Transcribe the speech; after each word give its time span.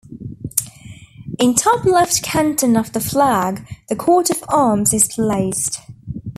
In 1.37 1.53
top 1.53 1.85
left 1.85 2.23
canton 2.23 2.75
of 2.75 2.91
the 2.91 2.99
flag 2.99 3.67
the 3.87 3.95
Coat 3.95 4.31
of 4.31 4.43
Arms 4.49 4.95
is 4.95 5.07
placed. 5.07 5.77